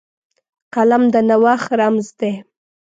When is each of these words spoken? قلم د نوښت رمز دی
قلم 0.73 1.03
د 1.13 1.15
نوښت 1.29 1.67
رمز 1.79 2.07
دی 2.19 2.33